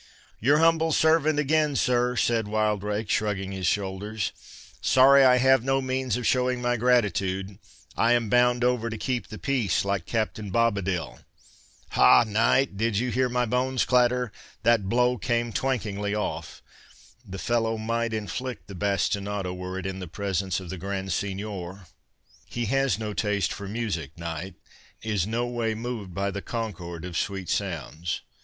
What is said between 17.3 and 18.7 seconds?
fellow might inflict